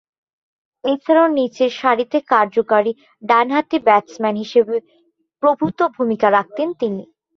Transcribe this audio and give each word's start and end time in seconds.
এছাড়াও, 0.83 1.27
নিচেরসারিতে 1.37 2.17
কার্যকরী 2.31 2.91
ডানহাতি 3.23 3.77
ব্যাটসম্যান 3.87 4.35
হিসেবে 4.43 4.75
প্রভূতঃ 5.43 5.87
ভূমিকা 5.97 6.27
রাখতেন 6.31 6.67
তিনি। 6.81 7.03